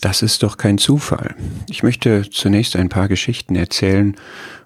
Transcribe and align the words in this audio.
Das 0.00 0.22
ist 0.22 0.42
doch 0.42 0.56
kein 0.56 0.78
Zufall. 0.78 1.34
Ich 1.68 1.82
möchte 1.82 2.28
zunächst 2.30 2.76
ein 2.76 2.88
paar 2.88 3.08
Geschichten 3.08 3.54
erzählen, 3.54 4.16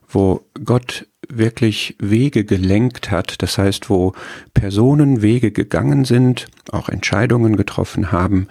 wo 0.09 0.47
Gott 0.65 1.09
wirklich 1.29 1.97
Wege 1.99 2.45
gelenkt 2.45 3.11
hat, 3.11 3.43
das 3.43 3.59
heißt, 3.59 3.91
wo 3.91 4.15
Personen 4.53 5.23
Wege 5.23 5.51
gegangen 5.51 6.05
sind, 6.05 6.47
auch 6.71 6.89
Entscheidungen 6.89 7.57
getroffen 7.57 8.13
haben, 8.13 8.49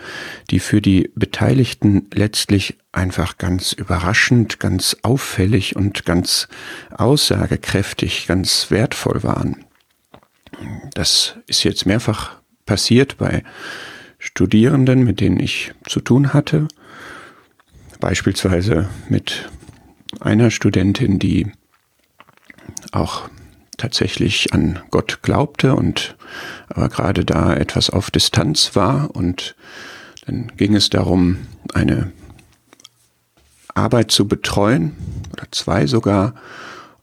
die 0.49 0.59
für 0.59 0.81
die 0.81 1.11
Beteiligten 1.15 2.07
letztlich 2.13 2.77
einfach 2.91 3.37
ganz 3.37 3.71
überraschend, 3.71 4.59
ganz 4.59 4.97
auffällig 5.03 5.75
und 5.75 6.03
ganz 6.05 6.49
aussagekräftig, 6.91 8.27
ganz 8.27 8.71
wertvoll 8.71 9.23
waren. 9.23 9.63
Das 10.93 11.37
ist 11.47 11.63
jetzt 11.63 11.85
mehrfach 11.85 12.37
passiert 12.65 13.17
bei 13.17 13.43
Studierenden, 14.23 15.03
mit 15.03 15.19
denen 15.19 15.37
ich 15.37 15.73
zu 15.85 15.99
tun 15.99 16.33
hatte, 16.33 16.69
beispielsweise 17.99 18.89
mit 19.09 19.49
einer 20.21 20.49
Studentin, 20.49 21.19
die 21.19 21.51
auch 22.93 23.29
tatsächlich 23.77 24.53
an 24.53 24.79
Gott 24.91 25.21
glaubte 25.23 25.75
und 25.75 26.15
aber 26.69 26.87
gerade 26.87 27.25
da 27.25 27.53
etwas 27.53 27.89
auf 27.89 28.11
Distanz 28.11 28.77
war. 28.77 29.13
Und 29.13 29.55
dann 30.25 30.53
ging 30.55 30.73
es 30.73 30.89
darum, 30.89 31.39
eine 31.73 32.13
Arbeit 33.75 34.09
zu 34.09 34.25
betreuen 34.25 34.95
oder 35.33 35.47
zwei 35.51 35.85
sogar 35.85 36.33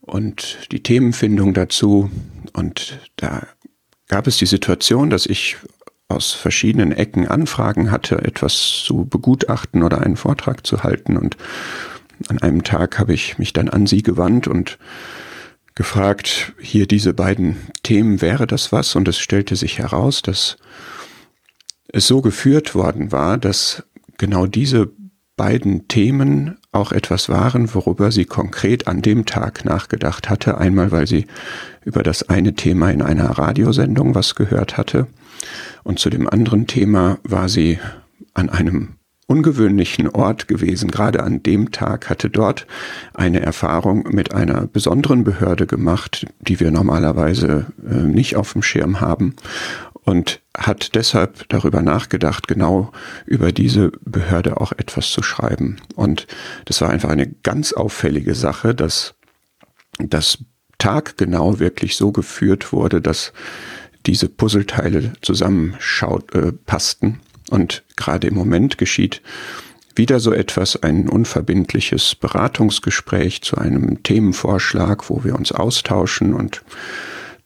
und 0.00 0.58
die 0.72 0.82
Themenfindung 0.82 1.52
dazu. 1.52 2.10
Und 2.54 2.98
da 3.16 3.46
gab 4.08 4.26
es 4.26 4.38
die 4.38 4.46
Situation, 4.46 5.10
dass 5.10 5.26
ich 5.26 5.58
aus 6.10 6.32
verschiedenen 6.32 6.92
Ecken 6.92 7.28
Anfragen 7.28 7.90
hatte, 7.90 8.24
etwas 8.24 8.82
zu 8.84 9.04
begutachten 9.04 9.82
oder 9.82 10.00
einen 10.00 10.16
Vortrag 10.16 10.66
zu 10.66 10.82
halten 10.82 11.16
und 11.16 11.36
an 12.28 12.38
einem 12.42 12.64
Tag 12.64 12.98
habe 12.98 13.14
ich 13.14 13.38
mich 13.38 13.52
dann 13.52 13.68
an 13.68 13.86
sie 13.86 14.02
gewandt 14.02 14.46
und 14.46 14.78
gefragt, 15.74 16.52
hier 16.60 16.86
diese 16.86 17.14
beiden 17.14 17.56
Themen, 17.82 18.20
wäre 18.20 18.46
das 18.46 18.72
was? 18.72 18.94
Und 18.94 19.08
es 19.08 19.18
stellte 19.18 19.56
sich 19.56 19.78
heraus, 19.78 20.20
dass 20.20 20.58
es 21.88 22.06
so 22.06 22.20
geführt 22.20 22.74
worden 22.74 23.12
war, 23.12 23.38
dass 23.38 23.84
genau 24.18 24.46
diese 24.46 24.90
beiden 25.40 25.88
Themen 25.88 26.58
auch 26.70 26.92
etwas 26.92 27.30
waren, 27.30 27.74
worüber 27.74 28.12
sie 28.12 28.26
konkret 28.26 28.86
an 28.86 29.00
dem 29.00 29.24
Tag 29.24 29.64
nachgedacht 29.64 30.28
hatte. 30.28 30.58
Einmal, 30.58 30.92
weil 30.92 31.06
sie 31.06 31.24
über 31.82 32.02
das 32.02 32.28
eine 32.28 32.52
Thema 32.52 32.90
in 32.90 33.00
einer 33.00 33.24
Radiosendung 33.24 34.14
was 34.14 34.34
gehört 34.34 34.76
hatte. 34.76 35.06
Und 35.82 35.98
zu 35.98 36.10
dem 36.10 36.28
anderen 36.28 36.66
Thema 36.66 37.16
war 37.22 37.48
sie 37.48 37.78
an 38.34 38.50
einem 38.50 38.96
ungewöhnlichen 39.28 40.10
Ort 40.10 40.46
gewesen. 40.46 40.90
Gerade 40.90 41.22
an 41.22 41.42
dem 41.42 41.70
Tag 41.70 42.10
hatte 42.10 42.28
dort 42.28 42.66
eine 43.14 43.40
Erfahrung 43.40 44.08
mit 44.10 44.34
einer 44.34 44.66
besonderen 44.66 45.24
Behörde 45.24 45.66
gemacht, 45.66 46.26
die 46.40 46.60
wir 46.60 46.70
normalerweise 46.70 47.72
äh, 47.88 47.94
nicht 47.94 48.36
auf 48.36 48.52
dem 48.52 48.62
Schirm 48.62 49.00
haben 49.00 49.36
und 50.04 50.40
hat 50.56 50.94
deshalb 50.94 51.48
darüber 51.48 51.82
nachgedacht, 51.82 52.48
genau 52.48 52.92
über 53.26 53.52
diese 53.52 53.92
Behörde 54.04 54.60
auch 54.60 54.72
etwas 54.72 55.10
zu 55.10 55.22
schreiben. 55.22 55.76
Und 55.94 56.26
das 56.64 56.80
war 56.80 56.90
einfach 56.90 57.10
eine 57.10 57.28
ganz 57.28 57.72
auffällige 57.72 58.34
Sache, 58.34 58.74
dass 58.74 59.14
das 59.98 60.38
taggenau 60.78 61.58
wirklich 61.58 61.96
so 61.96 62.12
geführt 62.12 62.72
wurde, 62.72 63.00
dass 63.00 63.32
diese 64.06 64.28
Puzzleteile 64.28 65.12
zusammenschaut, 65.20 66.34
äh, 66.34 66.52
und 67.50 67.82
gerade 67.96 68.28
im 68.28 68.34
Moment 68.34 68.78
geschieht 68.78 69.22
wieder 69.96 70.20
so 70.20 70.32
etwas, 70.32 70.82
ein 70.82 71.08
unverbindliches 71.08 72.14
Beratungsgespräch 72.14 73.42
zu 73.42 73.58
einem 73.58 74.02
Themenvorschlag, 74.02 75.10
wo 75.10 75.24
wir 75.24 75.34
uns 75.34 75.52
austauschen 75.52 76.32
und 76.32 76.62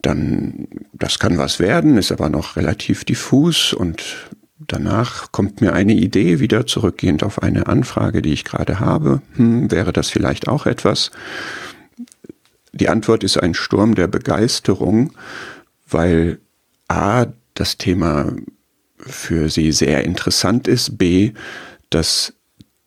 dann, 0.04 0.68
das 0.92 1.18
kann 1.18 1.38
was 1.38 1.58
werden, 1.58 1.96
ist 1.96 2.12
aber 2.12 2.28
noch 2.28 2.56
relativ 2.56 3.04
diffus 3.04 3.72
und 3.72 4.28
danach 4.58 5.32
kommt 5.32 5.60
mir 5.60 5.72
eine 5.72 5.94
Idee 5.94 6.40
wieder 6.40 6.66
zurückgehend 6.66 7.22
auf 7.22 7.42
eine 7.42 7.66
Anfrage, 7.66 8.22
die 8.22 8.32
ich 8.32 8.44
gerade 8.44 8.80
habe. 8.80 9.22
Hm, 9.36 9.70
wäre 9.70 9.92
das 9.92 10.10
vielleicht 10.10 10.48
auch 10.48 10.66
etwas? 10.66 11.10
Die 12.72 12.88
Antwort 12.88 13.24
ist 13.24 13.38
ein 13.38 13.54
Sturm 13.54 13.94
der 13.94 14.08
Begeisterung, 14.08 15.12
weil 15.88 16.38
A, 16.88 17.26
das 17.54 17.78
Thema 17.78 18.32
für 18.98 19.48
sie 19.48 19.72
sehr 19.72 20.04
interessant 20.04 20.66
ist, 20.66 20.98
b, 20.98 21.32
das 21.90 22.34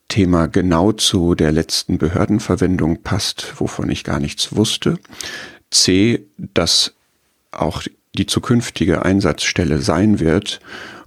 Thema 0.07 0.47
genau 0.47 0.91
zu 0.91 1.35
der 1.35 1.51
letzten 1.51 1.97
Behördenverwendung 1.97 3.01
passt, 3.01 3.59
wovon 3.59 3.89
ich 3.89 4.03
gar 4.03 4.19
nichts 4.19 4.55
wusste, 4.55 4.99
c, 5.71 6.25
dass 6.37 6.96
auch 7.59 7.83
die 8.17 8.25
zukünftige 8.25 9.03
Einsatzstelle 9.03 9.79
sein 9.79 10.19
wird. 10.19 10.59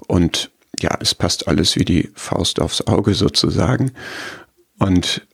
Und 0.06 0.50
ja, 0.78 0.96
es 1.00 1.14
passt 1.14 1.48
alles 1.48 1.76
wie 1.76 1.84
die 1.84 2.10
Faust 2.14 2.60
aufs 2.60 2.86
Auge 2.86 3.14
sozusagen. 3.14 3.92
Und 4.78 5.26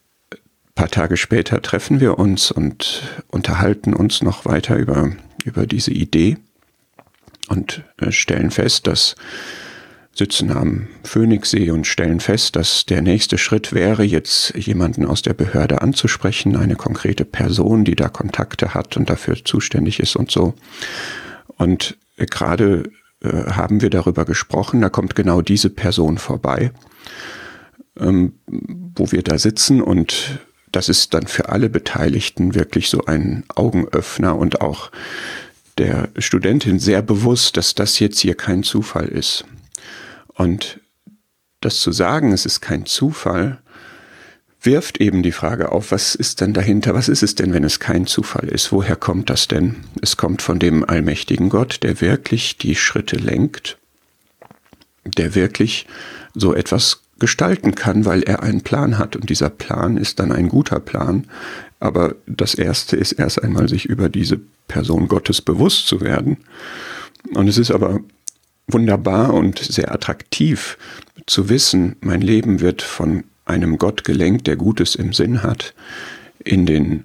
paar 0.77 0.89
Tage 0.91 1.17
später 1.17 1.61
treffen 1.63 2.01
wir 2.01 2.19
uns 2.19 2.53
und 2.53 3.03
unterhalten 3.29 3.95
uns 3.95 4.23
noch 4.23 4.45
weiter 4.45 4.77
über, 4.77 5.11
über 5.45 5.67
diese 5.67 5.91
Idee 5.91 6.37
und 7.49 7.83
äh, 7.99 8.13
stellen 8.13 8.51
fest, 8.53 8.87
dass 8.87 9.17
sitzen 10.17 10.51
am 10.51 10.89
Phoenixsee 11.05 11.71
und 11.71 11.87
stellen 11.87 12.21
fest, 12.21 12.57
dass 12.57 12.87
der 12.87 13.03
nächste 13.03 13.37
Schritt 13.37 13.75
wäre, 13.75 14.03
jetzt 14.03 14.55
jemanden 14.57 15.05
aus 15.05 15.21
der 15.21 15.35
Behörde 15.35 15.83
anzusprechen, 15.83 16.57
eine 16.57 16.75
konkrete 16.75 17.27
Person, 17.27 17.85
die 17.85 17.97
da 17.97 18.09
Kontakte 18.09 18.73
hat 18.73 18.97
und 18.97 19.11
dafür 19.11 19.37
zuständig 19.45 20.01
ist 20.01 20.17
und 20.17 20.31
so. 20.31 20.55
Und 21.59 21.99
äh, 22.17 22.25
gerade 22.25 22.91
äh, 23.23 23.29
haben 23.51 23.83
wir 23.83 23.91
darüber 23.91 24.25
gesprochen, 24.25 24.81
da 24.81 24.89
kommt 24.89 25.15
genau 25.15 25.43
diese 25.43 25.69
Person 25.69 26.17
vorbei, 26.17 26.73
ähm, 27.99 28.33
wo 28.47 29.13
wir 29.13 29.23
da 29.23 29.39
sitzen 29.39 29.83
und 29.83 30.39
das 30.73 30.89
ist 30.89 31.15
dann 31.15 31.27
für 31.27 31.51
alle 31.51 31.69
Beteiligten 31.69 32.55
wirklich 32.55 32.89
so 32.89 33.05
ein 33.05 33.45
Augenöffner 33.55 34.37
und 34.37 34.61
auch 34.61 34.91
der 35.79 36.09
Studentin 36.19 36.79
sehr 36.79 37.03
bewusst, 37.03 37.57
dass 37.57 37.75
das 37.75 37.99
jetzt 37.99 38.19
hier 38.21 38.35
kein 38.35 38.63
Zufall 38.63 39.09
ist. 39.09 39.45
Und 40.37 40.81
das 41.61 41.81
zu 41.81 41.93
sagen, 41.93 42.33
es 42.33 42.47
ist 42.47 42.61
kein 42.61 42.87
Zufall, 42.87 43.61
wirft 44.61 45.01
eben 45.01 45.23
die 45.23 45.33
Frage 45.33 45.73
auf, 45.73 45.93
was 45.93 46.15
ist 46.15 46.41
denn 46.41 46.53
dahinter? 46.53 46.95
Was 46.95 47.09
ist 47.09 47.23
es 47.23 47.35
denn, 47.35 47.53
wenn 47.53 47.65
es 47.65 47.81
kein 47.81 48.07
Zufall 48.07 48.49
ist? 48.49 48.73
Woher 48.73 48.97
kommt 48.97 49.31
das 49.31 49.49
denn? 49.49 49.77
Es 50.03 50.17
kommt 50.17 50.43
von 50.43 50.59
dem 50.59 50.89
allmächtigen 50.89 51.49
Gott, 51.49 51.83
der 51.83 52.01
wirklich 52.01 52.59
die 52.59 52.75
Schritte 52.75 53.17
lenkt, 53.17 53.79
der 55.05 55.35
wirklich 55.35 55.87
so 56.35 56.55
etwas 56.55 57.03
gestalten 57.19 57.75
kann, 57.75 58.05
weil 58.05 58.23
er 58.23 58.43
einen 58.43 58.61
Plan 58.61 58.99
hat. 58.99 59.17
Und 59.17 59.31
dieser 59.31 59.51
Plan 59.51 59.97
ist 59.97 60.19
dann 60.19 60.33
ein 60.33 60.49
guter 60.49 60.81
Plan. 60.81 61.27
Aber 61.81 62.15
das 62.27 62.55
Erste 62.55 62.97
ist 62.97 63.13
erst 63.13 63.43
einmal, 63.43 63.69
sich 63.69 63.87
über 63.87 64.09
diese 64.09 64.39
Person 64.69 65.09
Gottes 65.09 65.41
bewusst 65.41 65.87
zu 65.87 66.01
werden. 66.01 66.39
Und 67.35 67.49
es 67.49 67.57
ist 67.57 67.71
aber 67.71 68.01
wunderbar 68.69 69.35
und 69.35 69.59
sehr 69.59 69.93
attraktiv 69.93 70.79
zu 71.27 71.49
wissen, 71.49 71.97
mein 72.01 72.21
Leben 72.21 72.61
wird 72.61 72.83
von 72.83 73.25
einem 73.45 73.79
Gott 73.79 74.05
gelenkt, 74.05 74.47
der 74.47 74.57
Gutes 74.57 74.95
im 74.95 75.13
Sinn 75.13 75.43
hat, 75.43 75.75
in 76.39 76.67
den 76.67 77.05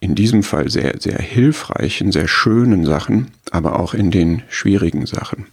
in 0.00 0.14
diesem 0.14 0.42
Fall 0.42 0.68
sehr, 0.68 1.00
sehr 1.00 1.18
hilfreichen, 1.18 2.12
sehr 2.12 2.28
schönen 2.28 2.84
Sachen, 2.84 3.30
aber 3.50 3.80
auch 3.80 3.94
in 3.94 4.10
den 4.10 4.42
schwierigen 4.50 5.06
Sachen. 5.06 5.46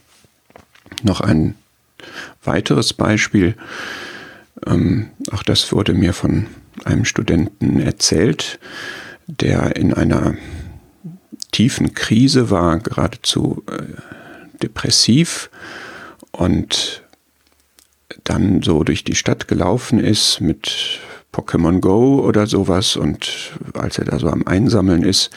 Noch 1.02 1.22
ein 1.22 1.54
weiteres 2.44 2.92
Beispiel, 2.92 3.56
ähm, 4.66 5.08
auch 5.30 5.42
das 5.42 5.72
wurde 5.72 5.94
mir 5.94 6.12
von 6.12 6.48
einem 6.84 7.06
Studenten 7.06 7.80
erzählt, 7.80 8.58
der 9.26 9.76
in 9.76 9.94
einer 9.94 10.34
tiefen 11.50 11.94
Krise 11.94 12.50
war, 12.50 12.78
geradezu 12.78 13.62
äh, 13.68 14.21
depressiv 14.62 15.50
und 16.30 17.02
dann 18.24 18.62
so 18.62 18.84
durch 18.84 19.04
die 19.04 19.14
Stadt 19.14 19.48
gelaufen 19.48 19.98
ist 19.98 20.40
mit 20.40 21.00
Pokémon 21.32 21.80
Go 21.80 22.20
oder 22.20 22.46
sowas 22.46 22.96
und 22.96 23.52
als 23.74 23.98
er 23.98 24.04
da 24.04 24.18
so 24.18 24.28
am 24.28 24.46
Einsammeln 24.46 25.02
ist, 25.02 25.30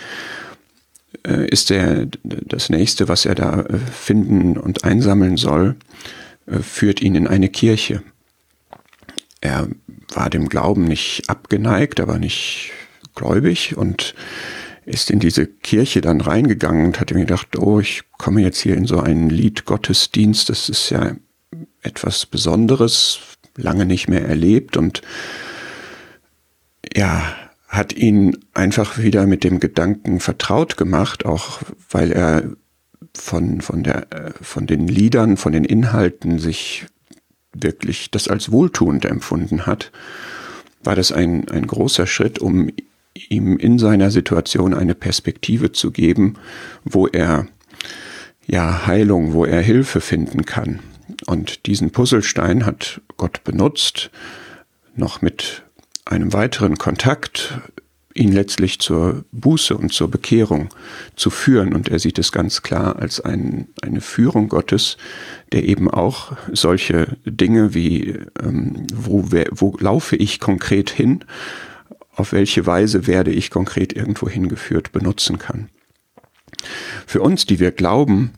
äh, 1.26 1.48
ist 1.48 1.72
er 1.72 2.08
das 2.24 2.70
nächste, 2.70 3.08
was 3.08 3.26
er 3.26 3.36
da 3.36 3.62
äh, 3.62 3.78
finden 3.78 4.58
und 4.58 4.84
einsammeln 4.84 5.38
soll, 5.38 5.76
äh, 6.48 6.60
führt 6.60 7.02
ihn 7.02 7.16
in 7.16 7.28
eine 7.28 7.50
Kirche. 7.50 8.04
Er 9.42 9.68
war 10.14 10.30
dem 10.30 10.50
Glauben 10.50 10.86
nicht 10.86 11.30
abgeneigt, 11.30 12.00
aber 12.00 12.18
nicht 12.18 12.72
gläubig 13.16 13.78
und 13.78 14.16
ist 14.86 15.10
in 15.10 15.20
diese 15.20 15.48
Kirche 15.48 16.02
dann 16.02 16.22
reingegangen 16.22 16.86
und 16.86 17.00
hat 17.00 17.12
mir 17.12 17.22
gedacht, 17.22 17.58
oh, 17.58 17.80
ich 17.80 18.04
komme 18.18 18.42
jetzt 18.42 18.60
hier 18.60 18.76
in 18.76 18.86
so 18.86 19.00
einen 19.00 19.30
Liedgottesdienst, 19.30 20.50
das 20.50 20.70
ist 20.70 20.90
ja 20.92 21.16
etwas 21.82 22.26
Besonderes, 22.26 23.20
lange 23.58 23.86
nicht 23.86 24.08
mehr 24.08 24.28
erlebt 24.28 24.78
und 24.78 25.02
ja, 26.96 27.36
hat 27.68 27.94
ihn 27.94 28.38
einfach 28.54 29.00
wieder 29.00 29.26
mit 29.26 29.44
dem 29.44 29.60
Gedanken 29.60 30.20
vertraut 30.20 30.78
gemacht, 30.78 31.26
auch 31.26 31.60
weil 31.90 32.12
er 32.12 32.44
von, 33.14 33.62
von, 33.62 33.84
der, 33.84 34.08
von 34.42 34.68
den 34.68 34.88
Liedern, 34.88 35.36
von 35.38 35.52
den 35.52 35.66
Inhalten 35.66 36.38
sich 36.40 36.86
wirklich 37.54 38.12
das 38.12 38.28
als 38.28 38.52
wohltuend 38.52 39.06
empfunden 39.06 39.66
hat, 39.66 39.92
war 40.84 40.96
das 40.96 41.12
ein, 41.12 41.50
ein 41.50 41.66
großer 41.66 42.06
Schritt, 42.06 42.40
um 42.40 42.70
ihm 43.16 43.58
in 43.58 43.80
seiner 43.80 44.12
Situation 44.12 44.74
eine 44.74 44.96
Perspektive 44.96 45.72
zu 45.72 45.92
geben, 45.92 46.36
wo 46.84 47.08
er 47.08 47.48
ja 48.46 48.86
Heilung, 48.86 49.34
wo 49.34 49.46
er 49.46 49.62
Hilfe 49.62 50.02
finden 50.02 50.46
kann. 50.46 50.80
Und 51.26 51.66
diesen 51.66 51.92
Puzzlestein 51.92 52.66
hat 52.66 53.02
Gott 53.18 53.44
benutzt, 53.44 54.12
noch 54.96 55.22
mit 55.22 55.64
einem 56.06 56.34
weiteren 56.34 56.78
Kontakt 56.78 57.60
ihn 58.14 58.32
letztlich 58.32 58.80
zur 58.80 59.26
Buße 59.34 59.76
und 59.76 59.92
zur 59.92 60.10
Bekehrung 60.10 60.70
zu 61.16 61.30
führen. 61.30 61.74
Und 61.74 61.90
er 61.90 62.00
sieht 62.00 62.18
es 62.18 62.32
ganz 62.32 62.62
klar 62.62 62.96
als 62.96 63.20
ein, 63.20 63.68
eine 63.82 64.00
Führung 64.00 64.48
Gottes, 64.48 64.98
der 65.52 65.66
eben 65.66 65.92
auch 65.92 66.32
solche 66.52 67.18
Dinge 67.26 67.74
wie, 67.74 68.18
ähm, 68.42 68.88
wo, 68.96 69.26
wo 69.52 69.76
laufe 69.80 70.16
ich 70.16 70.40
konkret 70.40 70.90
hin, 70.90 71.26
auf 72.16 72.32
welche 72.32 72.66
Weise 72.66 73.08
werde 73.08 73.32
ich 73.32 73.52
konkret 73.52 73.94
irgendwo 73.94 74.30
hingeführt, 74.30 74.92
benutzen 74.92 75.38
kann. 75.38 75.70
Für 77.06 77.22
uns, 77.22 77.46
die 77.46 77.60
wir 77.60 77.72
glauben, 77.72 78.32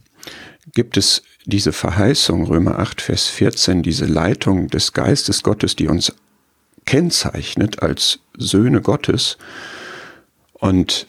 gibt 0.74 0.98
es 0.98 1.24
diese 1.46 1.72
Verheißung, 1.72 2.46
Römer 2.46 2.80
8, 2.80 3.02
Vers 3.02 3.28
14, 3.28 3.84
diese 3.84 4.06
Leitung 4.06 4.68
des 4.68 4.94
Geistes 4.94 5.44
Gottes, 5.44 5.76
die 5.76 5.88
uns 5.88 6.14
kennzeichnet 6.86 7.82
als 7.82 8.20
Söhne 8.38 8.82
Gottes. 8.82 9.38
Und 10.54 11.08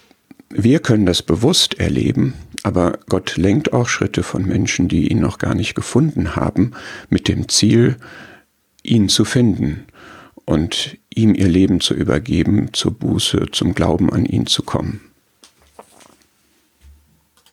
wir 0.51 0.81
können 0.81 1.07
das 1.07 1.23
bewusst 1.23 1.79
erleben, 1.79 2.35
aber 2.63 2.99
Gott 3.09 3.37
lenkt 3.37 3.73
auch 3.73 3.89
Schritte 3.89 4.23
von 4.23 4.45
Menschen, 4.47 4.89
die 4.89 5.09
ihn 5.09 5.21
noch 5.21 5.39
gar 5.39 5.55
nicht 5.55 5.75
gefunden 5.75 6.37
haben, 6.37 6.73
mit 7.09 7.29
dem 7.29 7.49
Ziel, 7.49 7.97
ihn 8.83 9.09
zu 9.09 9.25
finden 9.25 9.87
und 10.49 10.97
ihm 11.15 11.35
ihr 11.35 11.47
Leben 11.47 11.81
zu 11.81 11.93
übergeben, 11.93 12.71
zur 12.73 12.93
Buße, 12.93 13.49
zum 13.53 13.75
Glauben 13.75 14.11
an 14.11 14.25
ihn 14.25 14.47
zu 14.47 14.63
kommen. 14.63 15.08